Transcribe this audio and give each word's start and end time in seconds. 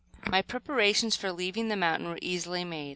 My 0.25 0.41
preparations 0.41 1.15
for 1.15 1.31
leaving 1.31 1.67
the 1.67 1.75
mountain 1.75 2.09
were 2.09 2.17
easily 2.23 2.63
made. 2.63 2.89